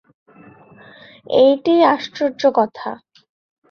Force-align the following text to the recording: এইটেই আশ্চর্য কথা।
এইটেই 1.37 1.81
আশ্চর্য 1.93 2.41
কথা। 2.55 2.89